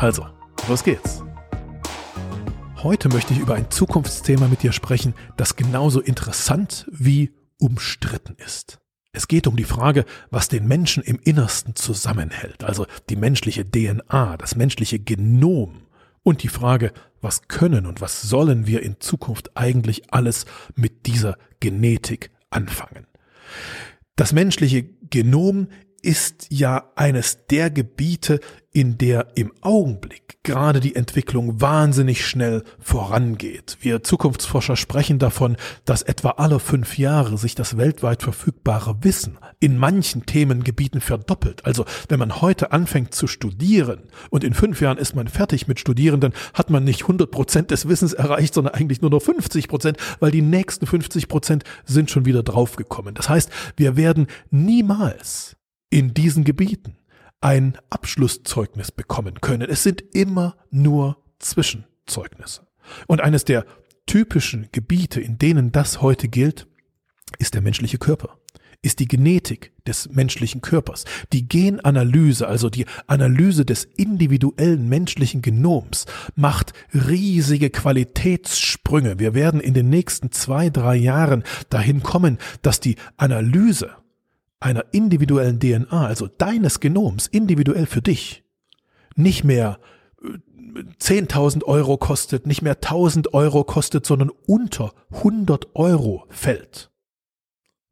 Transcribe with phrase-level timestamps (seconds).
[0.00, 0.26] Also,
[0.66, 1.22] los geht's.
[2.82, 8.78] Heute möchte ich über ein Zukunftsthema mit dir sprechen, das genauso interessant wie umstritten ist.
[9.12, 14.38] Es geht um die Frage, was den Menschen im Innersten zusammenhält, also die menschliche DNA,
[14.38, 15.82] das menschliche Genom
[16.22, 20.46] und die Frage, was können und was sollen wir in Zukunft eigentlich alles
[20.76, 23.06] mit dieser Genetik anfangen.
[24.16, 25.68] Das menschliche Genom
[26.02, 28.40] ist ja eines der Gebiete,
[28.72, 33.78] in der im Augenblick gerade die Entwicklung wahnsinnig schnell vorangeht.
[33.80, 39.76] Wir Zukunftsforscher sprechen davon, dass etwa alle fünf Jahre sich das weltweit verfügbare Wissen in
[39.76, 41.66] manchen Themengebieten verdoppelt.
[41.66, 45.80] Also wenn man heute anfängt zu studieren und in fünf Jahren ist man fertig mit
[45.80, 49.66] Studieren, dann hat man nicht 100 Prozent des Wissens erreicht, sondern eigentlich nur noch 50
[49.66, 53.14] Prozent, weil die nächsten 50 Prozent sind schon wieder draufgekommen.
[53.14, 55.56] Das heißt, wir werden niemals
[55.90, 56.96] in diesen Gebieten
[57.40, 59.68] ein Abschlusszeugnis bekommen können.
[59.68, 62.66] Es sind immer nur Zwischenzeugnisse.
[63.06, 63.66] Und eines der
[64.06, 66.66] typischen Gebiete, in denen das heute gilt,
[67.38, 68.40] ist der menschliche Körper
[68.82, 71.04] ist die Genetik des menschlichen Körpers.
[71.32, 79.18] Die Genanalyse, also die Analyse des individuellen menschlichen Genoms, macht riesige Qualitätssprünge.
[79.18, 83.90] Wir werden in den nächsten zwei, drei Jahren dahin kommen, dass die Analyse
[84.60, 88.44] einer individuellen DNA, also deines Genoms, individuell für dich,
[89.16, 89.80] nicht mehr
[91.00, 96.90] 10.000 äh, Euro kostet, nicht mehr 1.000 Euro kostet, sondern unter 100 Euro fällt.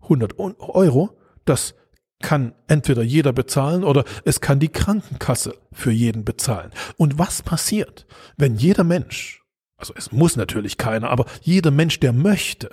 [0.03, 1.75] 100 Euro, das
[2.21, 6.71] kann entweder jeder bezahlen oder es kann die Krankenkasse für jeden bezahlen.
[6.97, 8.07] Und was passiert,
[8.37, 9.45] wenn jeder Mensch,
[9.77, 12.71] also es muss natürlich keiner, aber jeder Mensch, der möchte,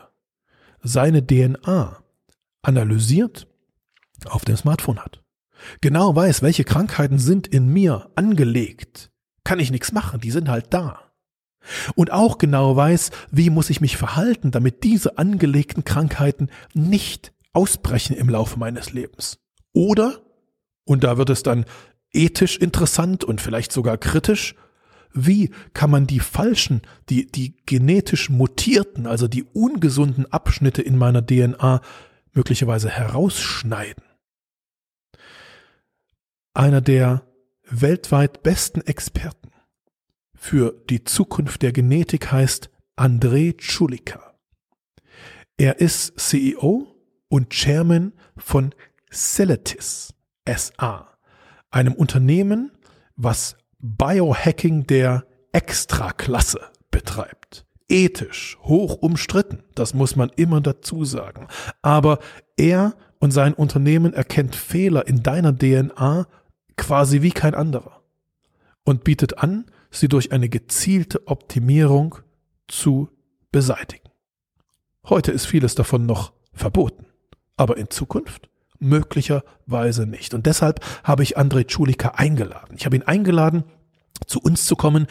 [0.82, 1.98] seine DNA
[2.62, 3.48] analysiert
[4.26, 5.22] auf dem Smartphone hat.
[5.82, 9.12] Genau weiß, welche Krankheiten sind in mir angelegt.
[9.44, 11.00] Kann ich nichts machen, die sind halt da.
[11.96, 18.16] Und auch genau weiß, wie muss ich mich verhalten, damit diese angelegten Krankheiten nicht ausbrechen
[18.16, 19.40] im Laufe meines Lebens.
[19.74, 20.22] Oder,
[20.86, 21.66] und da wird es dann
[22.12, 24.56] ethisch interessant und vielleicht sogar kritisch,
[25.14, 31.26] wie kann man die falschen, die, die genetisch mutierten, also die ungesunden Abschnitte in meiner
[31.26, 31.82] DNA
[32.36, 34.04] möglicherweise herausschneiden.
[36.54, 37.24] Einer der
[37.64, 39.52] weltweit besten Experten
[40.36, 44.36] für die Zukunft der Genetik heißt André Tschulika.
[45.58, 46.96] Er ist CEO
[47.30, 48.76] und Chairman von
[49.12, 50.14] Celetis
[50.48, 51.18] SA,
[51.72, 52.72] einem Unternehmen,
[53.16, 56.60] was Biohacking der Extraklasse
[56.92, 59.64] betreibt ethisch hoch umstritten.
[59.76, 61.48] Das muss man immer dazu sagen.
[61.82, 62.20] Aber
[62.58, 66.28] er und sein Unternehmen erkennt Fehler in deiner DNA
[66.78, 68.02] quasi wie kein anderer
[68.84, 72.16] und bietet an, sie durch eine gezielte Optimierung
[72.68, 73.10] zu
[73.52, 74.10] beseitigen.
[75.08, 77.06] Heute ist vieles davon noch verboten,
[77.58, 80.34] aber in Zukunft möglicherweise nicht.
[80.34, 82.76] Und deshalb habe ich Andrei Tschulika eingeladen.
[82.78, 83.64] Ich habe ihn eingeladen,
[84.28, 85.08] zu uns zu kommen,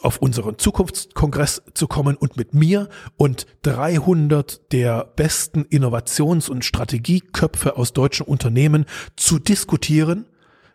[0.00, 7.76] auf unseren Zukunftskongress zu kommen und mit mir und 300 der besten Innovations- und Strategieköpfe
[7.76, 8.84] aus deutschen Unternehmen
[9.16, 10.26] zu diskutieren,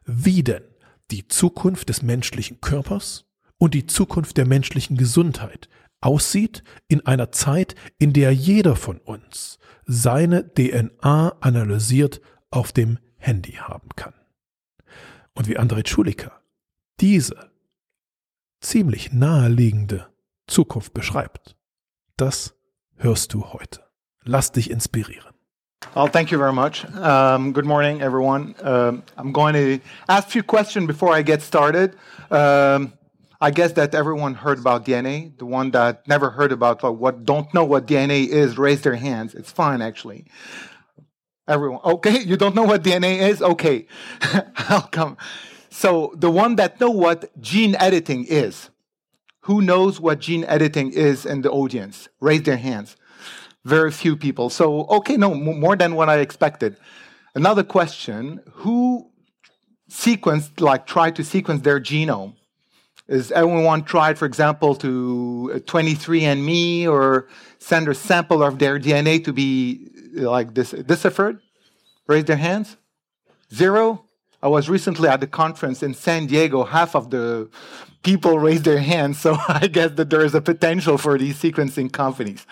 [0.05, 0.63] wie denn
[1.11, 3.25] die Zukunft des menschlichen Körpers
[3.57, 5.69] und die Zukunft der menschlichen Gesundheit
[6.01, 13.53] aussieht in einer Zeit, in der jeder von uns seine DNA analysiert auf dem Handy
[13.53, 14.13] haben kann.
[15.33, 16.43] Und wie André Schulika
[16.99, 17.52] diese
[18.63, 20.07] ziemlich naheliegende
[20.47, 21.55] Zukunft beschreibt.
[22.17, 22.55] Das
[22.95, 23.81] hörst du heute.
[24.23, 25.33] Lass dich inspirieren.
[25.95, 26.85] Well, thank you very much.
[26.95, 28.55] Um, good morning, everyone.
[28.61, 31.95] Um, I'm going to ask a few questions before I get started.
[32.31, 32.93] Um,
[33.39, 35.37] I guess that everyone heard about DNA.
[35.37, 39.35] The one that never heard about what don't know what DNA is, raise their hands.
[39.35, 40.25] It's fine, actually.
[41.47, 43.41] Everyone, okay, you don't know what DNA is?
[43.41, 43.85] Okay,
[44.69, 45.17] I'll come.
[45.73, 48.69] So the one that know what gene editing is,
[49.41, 52.07] who knows what gene editing is in the audience?
[52.21, 52.95] Raise their hands.
[53.65, 54.51] Very few people.
[54.51, 56.77] So, okay, no, more than what I expected.
[57.33, 59.09] Another question, who
[59.89, 62.35] sequenced, like tried to sequence their genome?
[63.07, 67.27] Is anyone tried, for example, to uh, 23andMe or
[67.57, 71.39] send a sample of their DNA to be like this deciphered?
[72.07, 72.77] Raise their hands.
[73.51, 74.05] Zero.
[74.43, 76.65] I was recently at the conference in San Diego.
[76.65, 77.49] Half of the
[78.03, 81.89] people raised their hands, so I guess that there is a potential for these sequencing
[81.89, 82.45] companies.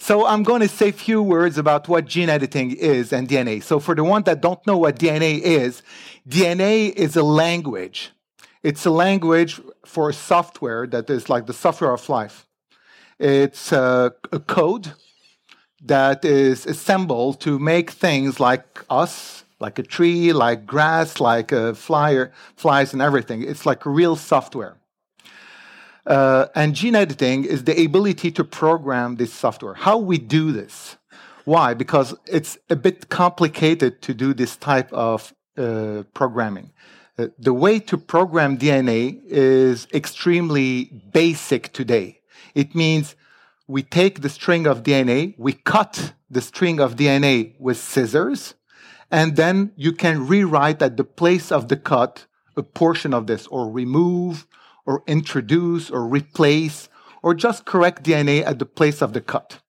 [0.00, 3.62] So I'm going to say a few words about what gene editing is and DNA.
[3.62, 5.84] So for the ones that don't know what DNA is,
[6.28, 8.10] DNA is a language.
[8.64, 12.44] It's a language for software that is like the software of life.
[13.20, 14.94] It's a, a code
[15.84, 21.74] that is assembled to make things like us, like a tree, like grass, like a
[21.74, 23.42] flyer, flies, and everything.
[23.42, 24.76] It's like real software.
[26.06, 29.74] Uh, and gene editing is the ability to program this software.
[29.74, 30.96] How we do this?
[31.44, 31.74] Why?
[31.74, 36.72] Because it's a bit complicated to do this type of uh, programming.
[37.18, 42.20] Uh, the way to program DNA is extremely basic today.
[42.54, 43.16] It means
[43.66, 48.54] we take the string of DNA, we cut the string of DNA with scissors,
[49.10, 52.26] and then you can rewrite at the place of the cut
[52.56, 54.46] a portion of this, or remove,
[54.86, 56.88] or introduce, or replace,
[57.22, 59.60] or just correct DNA at the place of the cut.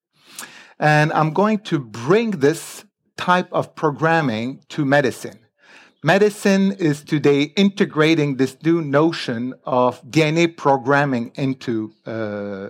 [0.79, 2.85] And I'm going to bring this
[3.17, 5.39] type of programming to medicine
[6.03, 12.69] medicine is today integrating this new notion of DNA programming into uh,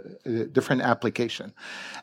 [0.51, 1.53] different application.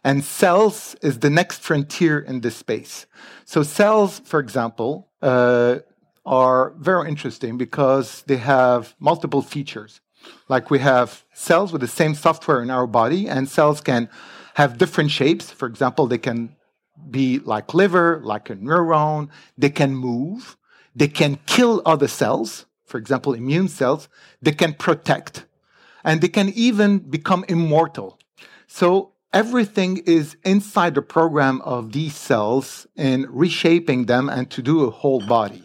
[0.02, 3.06] And cells is the next frontier in this space.
[3.44, 5.78] So cells, for example, uh,
[6.26, 10.00] are very interesting because they have multiple features.
[10.48, 14.08] Like we have cells with the same software in our body, and cells can
[14.54, 15.50] have different shapes.
[15.50, 16.56] For example, they can
[17.10, 19.28] be like liver, like a neuron.
[19.58, 20.56] They can move.
[20.94, 24.08] They can kill other cells, for example, immune cells.
[24.40, 25.46] They can protect.
[26.04, 28.18] And they can even become immortal.
[28.66, 34.84] So everything is inside the program of these cells in reshaping them and to do
[34.84, 35.64] a whole body.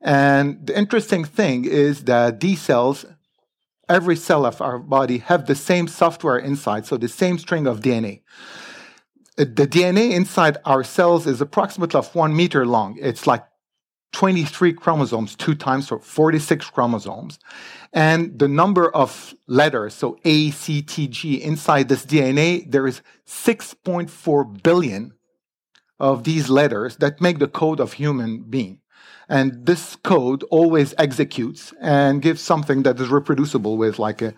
[0.00, 3.04] And the interesting thing is that these cells,
[3.88, 7.80] every cell of our body, have the same software inside, so the same string of
[7.80, 8.22] DNA.
[9.36, 12.96] The DNA inside our cells is approximately of one meter long.
[13.00, 13.44] It's like
[14.12, 17.38] 23 chromosomes two times, so 46 chromosomes.
[17.92, 23.02] And the number of letters, so A, C, T, G, inside this DNA, there is
[23.26, 25.12] 6.4 billion
[25.98, 28.80] of these letters that make the code of human being.
[29.28, 34.34] And this code always executes and gives something that is reproducible with like a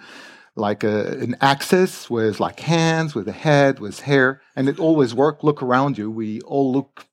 [0.54, 5.14] like a, an axis with like hands, with a head, with hair, and it always
[5.14, 5.44] works.
[5.44, 6.10] Look around you.
[6.10, 7.06] We all look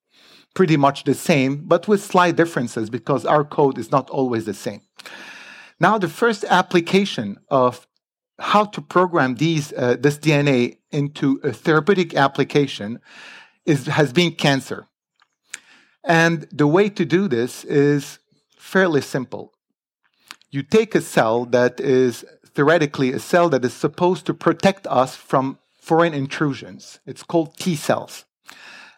[0.56, 4.54] pretty much the same, but with slight differences because our code is not always the
[4.54, 4.82] same.
[5.80, 7.86] Now, the first application of
[8.40, 13.00] how to program these, uh, this DNA into a therapeutic application
[13.66, 14.88] is, has been cancer.
[16.04, 18.20] And the way to do this is
[18.58, 19.54] fairly simple.
[20.52, 25.16] You take a cell that is theoretically a cell that is supposed to protect us
[25.16, 27.00] from foreign intrusions.
[27.06, 28.25] It's called T cells.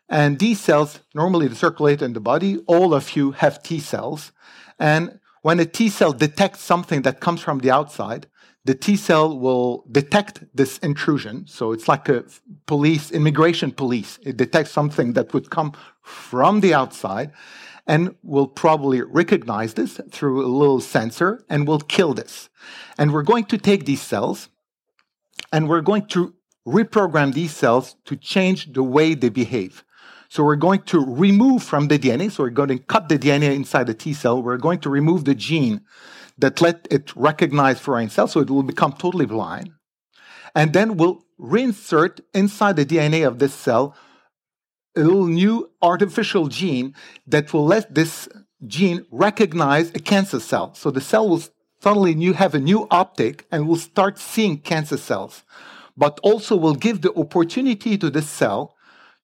[0.09, 2.59] And these cells normally circulate in the body.
[2.68, 4.31] All of you have T cells.
[4.80, 8.28] And when a T cell detects something that comes from the outside,
[8.64, 11.47] the T cell will detect this intrusion.
[11.47, 12.26] So it's like a
[12.66, 14.19] police, immigration police.
[14.23, 17.31] It detects something that would come from the outside
[17.85, 22.49] and will probably recognize this through a little sensor and will kill this.
[22.97, 24.49] And we're going to take these cells
[25.54, 26.33] and we're going to
[26.68, 29.85] reprogram these cells to change the way they behave.
[30.29, 33.55] So we're going to remove from the DNA, so we're going to cut the DNA
[33.55, 34.41] inside the T cell.
[34.41, 35.81] We're going to remove the gene
[36.37, 39.71] that let it recognize foreign cells, so it will become totally blind.
[40.53, 43.95] And then we'll reinsert inside the DNA of this cell
[44.95, 46.95] a little new artificial gene
[47.27, 48.27] that will let this
[48.65, 50.73] gene recognize a cancer cell.
[50.73, 51.43] So the cell will
[51.81, 55.43] suddenly new, have a new optic and will start seeing cancer cells,
[55.95, 58.75] but also will give the opportunity to this cell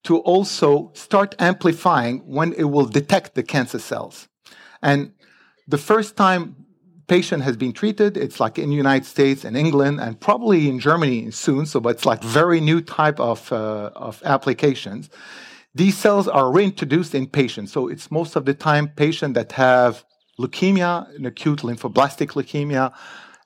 [0.04, 4.28] to also start amplifying when it will detect the cancer cells.
[4.82, 5.14] And
[5.68, 6.56] the first time
[7.08, 10.80] patient has been treated, it's like in the United States and England and probably in
[10.80, 15.10] Germany soon, so but it's like very new type of, uh, of applications.
[15.76, 17.72] These cells are reintroduced in patients.
[17.72, 20.06] So it's most of the time patients that have
[20.40, 22.94] leukemia, an acute lymphoblastic leukemia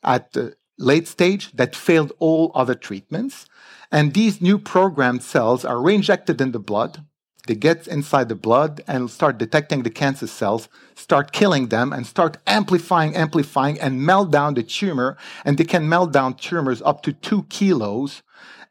[0.03, 3.47] at the late stage that failed all other treatments.
[3.91, 7.05] And these new programmed cells are reinjected in the blood,
[7.47, 12.05] they get inside the blood and start detecting the cancer cells, start killing them, and
[12.05, 15.17] start amplifying, amplifying, and melt down the tumor.
[15.45, 18.21] And they can melt down tumors up to two kilos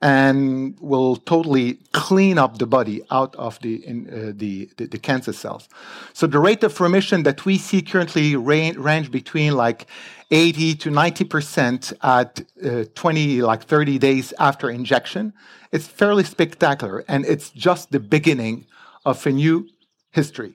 [0.03, 4.99] and will totally clean up the body out of the, in, uh, the, the, the,
[4.99, 5.69] cancer cells.
[6.13, 9.87] So the rate of remission that we see currently range, range between like
[10.31, 15.33] 80 to 90% at uh, 20, like 30 days after injection.
[15.73, 18.67] It's fairly spectacular, and it's just the beginning
[19.05, 19.69] of a new
[20.11, 20.55] history.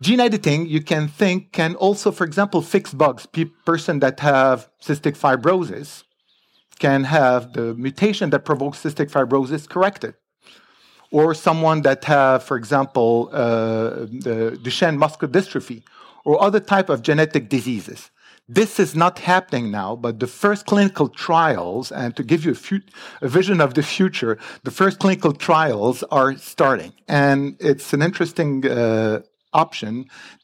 [0.00, 3.24] Gene editing, you can think, can also, for example, fix bugs.
[3.26, 6.02] Pe- person that have cystic fibrosis
[6.86, 10.14] can have the mutation that provokes cystic fibrosis corrected.
[11.18, 15.80] Or someone that have, for example, uh, the Duchenne muscular dystrophy
[16.26, 18.00] or other type of genetic diseases.
[18.58, 23.26] This is not happening now, but the first clinical trials, and to give you a,
[23.26, 24.34] a, vision of the future,
[24.68, 26.92] the first clinical trials are starting.
[27.22, 27.36] And
[27.70, 29.20] it's an interesting uh,
[29.64, 29.92] option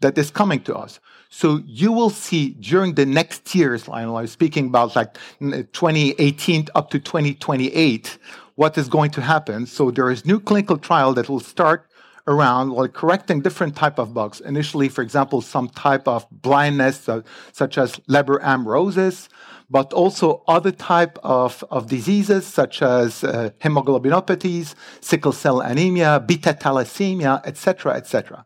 [0.02, 1.00] that is coming to us.
[1.30, 6.90] So you will see during the next years, I was speaking about like 2018 up
[6.90, 8.18] to 2028,
[8.54, 9.66] what is going to happen.
[9.66, 11.88] So there is new clinical trial that will start
[12.26, 14.40] around like correcting different type of bugs.
[14.40, 19.28] Initially, for example, some type of blindness, uh, such as Leber amaurosis,
[19.70, 26.52] but also other type of, of diseases such as uh, hemoglobinopathies, sickle cell anemia, beta
[26.52, 28.44] thalassemia, etc., etc.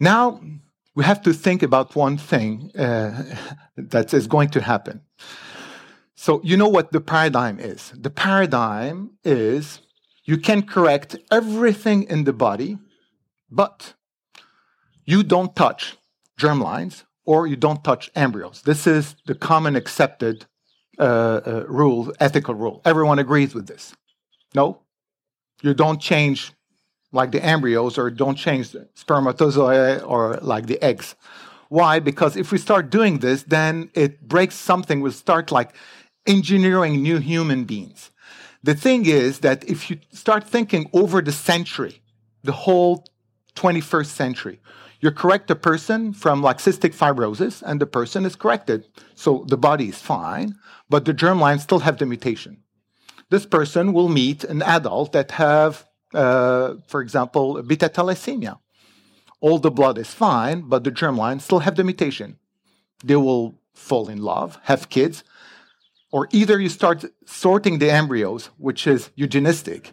[0.00, 0.40] Now,
[0.96, 3.22] we have to think about one thing uh,
[3.76, 5.02] that is going to happen.
[6.16, 7.92] So, you know what the paradigm is?
[7.94, 9.80] The paradigm is
[10.24, 12.78] you can correct everything in the body,
[13.50, 13.94] but
[15.04, 15.98] you don't touch
[16.40, 18.62] germlines or you don't touch embryos.
[18.62, 20.46] This is the common accepted
[20.98, 22.80] uh, uh, rule, ethical rule.
[22.86, 23.94] Everyone agrees with this.
[24.54, 24.80] No,
[25.60, 26.52] you don't change
[27.16, 31.16] like the embryos or don't change the spermatozoa or like the eggs.
[31.68, 31.98] Why?
[31.98, 35.00] Because if we start doing this, then it breaks something.
[35.00, 35.74] We'll start like
[36.26, 38.12] engineering new human beings.
[38.62, 42.02] The thing is that if you start thinking over the century,
[42.42, 43.04] the whole
[43.56, 44.60] 21st century,
[45.00, 48.86] you correct a person from like cystic fibrosis and the person is corrected.
[49.14, 50.56] So the body is fine,
[50.88, 52.62] but the germline still have the mutation.
[53.30, 58.58] This person will meet an adult that have uh, for example, beta thalassemia.
[59.40, 62.38] All the blood is fine, but the germline still have the mutation.
[63.04, 65.22] They will fall in love, have kids,
[66.10, 69.92] or either you start sorting the embryos, which is eugenistic,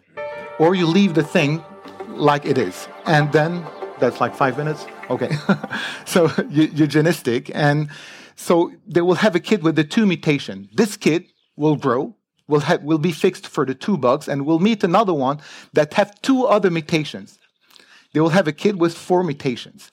[0.60, 1.64] or you leave the thing
[2.08, 2.88] like it is.
[3.06, 3.66] And then
[4.00, 4.86] that's like five minutes.
[5.10, 5.32] Okay.
[6.06, 7.52] so eugenistic.
[7.54, 7.90] And
[8.36, 10.70] so they will have a kid with the two mutation.
[10.74, 12.16] This kid will grow
[12.54, 15.40] will, have, will be fixed for the two bugs, and we'll meet another one
[15.74, 17.40] that have two other mutations.
[18.12, 19.92] They will have a kid with four mutations.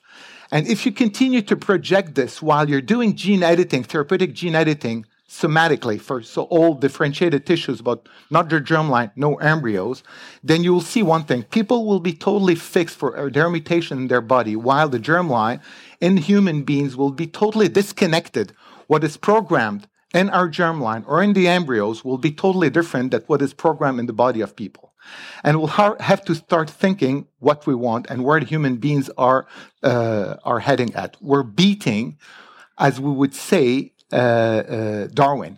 [0.51, 5.05] And if you continue to project this while you're doing gene editing, therapeutic gene editing,
[5.27, 10.03] somatically for so all differentiated tissues, but not their germline, no embryos,
[10.43, 11.41] then you will see one thing.
[11.41, 15.59] People will be totally fixed for uh, their mutation in their body, while the germline
[15.99, 18.53] in human beings will be totally disconnected.
[18.85, 23.21] What is programmed in our germline or in the embryos will be totally different than
[23.27, 24.93] what is programmed in the body of people.
[25.43, 29.47] And we'll ha- have to start thinking what we want and where human beings are,
[29.83, 31.17] uh, are heading at.
[31.21, 32.17] We're beating,
[32.77, 35.57] as we would say, uh, uh, Darwin.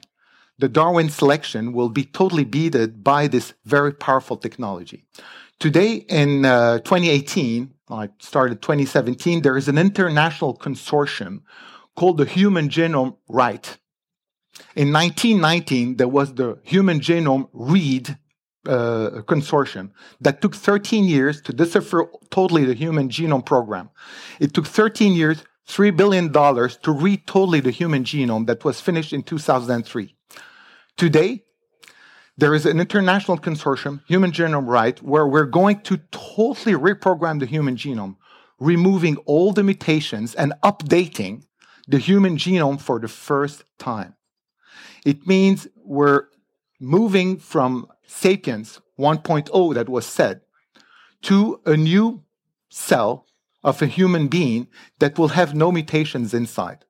[0.59, 5.03] The Darwin selection will be totally beaten by this very powerful technology.
[5.59, 11.41] Today, in uh, 2018, I started 2017, there is an international consortium
[11.95, 13.77] called the Human Genome Write
[14.75, 18.17] in 1919, there was the Human Genome Read
[18.65, 19.91] uh, consortium
[20.21, 23.89] that took 13 years to decipher totally the human genome program.
[24.39, 29.11] It took 13 years, $3 billion to read totally the human genome that was finished
[29.11, 30.15] in 2003.
[30.95, 31.43] Today,
[32.37, 37.45] there is an international consortium, Human Genome Write, where we're going to totally reprogram the
[37.45, 38.15] human genome,
[38.59, 41.43] removing all the mutations and updating
[41.87, 44.15] the human genome for the first time.
[45.05, 46.27] It means we're
[46.79, 50.41] moving from sapiens 1.0 that was said
[51.23, 52.23] to a new
[52.69, 53.25] cell
[53.63, 54.67] of a human being
[54.99, 56.85] that will have no mutations inside.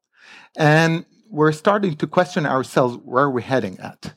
[0.55, 4.15] And we're starting to question ourselves where we're heading at.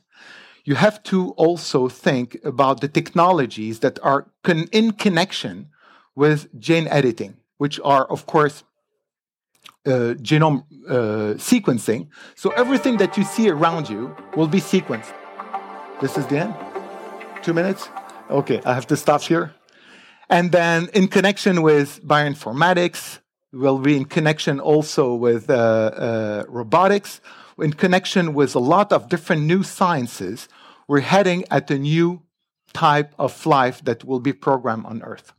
[0.65, 5.69] You have to also think about the technologies that are con- in connection
[6.15, 8.63] with gene editing, which are, of course,
[9.87, 12.07] uh, genome uh, sequencing.
[12.35, 15.13] So everything that you see around you will be sequenced.
[16.01, 16.53] This is the end.
[17.41, 17.89] Two minutes?
[18.29, 19.53] Okay, I have to stop here.
[20.29, 23.19] And then in connection with bioinformatics,
[23.53, 27.21] we'll be in connection also with uh, uh, robotics,
[27.57, 30.49] in connection with a lot of different new sciences.
[30.87, 32.21] We're heading at a new
[32.73, 35.33] type of life that will be programmed on Earth.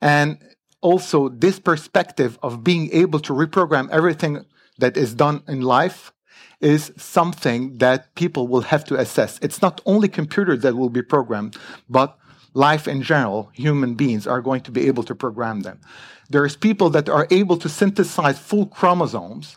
[0.00, 0.38] And
[0.80, 4.44] also, this perspective of being able to reprogram everything
[4.78, 6.12] that is done in life
[6.60, 9.38] is something that people will have to assess.
[9.42, 11.56] It's not only computers that will be programmed,
[11.88, 12.18] but
[12.54, 15.80] life in general, human beings are going to be able to program them.
[16.30, 19.56] There's people that are able to synthesize full chromosomes.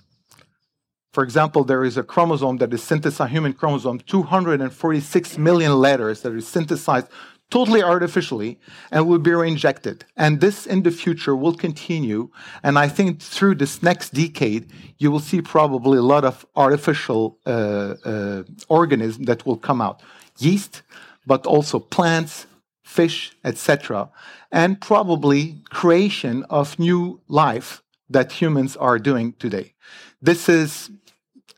[1.11, 6.33] For example, there is a chromosome that is synthesized, human chromosome, 246 million letters that
[6.33, 7.07] is synthesized
[7.51, 8.59] totally artificially
[8.91, 10.01] and will be reinjected.
[10.17, 12.29] And this in the future will continue.
[12.63, 17.37] And I think through this next decade, you will see probably a lot of artificial
[17.45, 20.01] uh, uh, organisms that will come out.
[20.39, 20.81] Yeast,
[21.27, 22.47] but also plants,
[22.83, 24.09] fish, etc.
[24.51, 29.73] And probably creation of new life that humans are doing today.
[30.21, 30.89] This is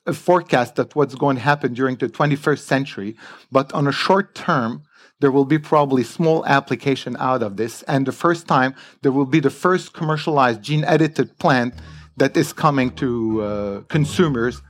[0.05, 3.15] a forecast of what's going to happen during the 21st century,
[3.51, 4.83] but on a short term,
[5.23, 7.81] there will be probably small application out of this.
[7.83, 11.75] And the first time, there will be the first commercialized gene edited plant
[12.17, 14.61] that is coming to uh, consumers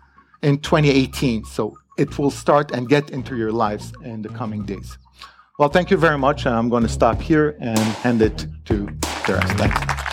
[0.44, 1.46] in 2018.
[1.46, 5.00] So it will start and get into your lives in the coming days.
[5.58, 6.46] Well, thank you very much.
[6.46, 8.88] I'm going to stop here and hand it to
[9.26, 9.52] Teres.
[9.54, 10.13] Thanks.